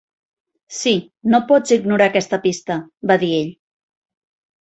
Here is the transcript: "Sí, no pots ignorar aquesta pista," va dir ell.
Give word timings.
"Sí, 0.77 0.93
no 1.33 1.39
pots 1.51 1.73
ignorar 1.75 2.07
aquesta 2.11 2.39
pista," 2.47 2.79
va 3.13 3.19
dir 3.25 3.29
ell. 3.43 3.53